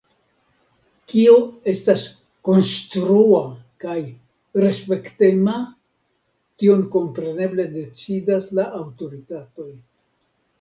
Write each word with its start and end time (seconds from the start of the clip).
Kio 1.11 1.33
estas 1.73 2.05
“konstrua” 2.49 3.41
kaj 3.83 3.97
“respektema”, 4.63 5.53
tion 6.65 6.83
kompreneble 6.97 7.67
decidas 7.77 8.51
la 8.63 8.67
aŭtoritatoj. 8.81 9.69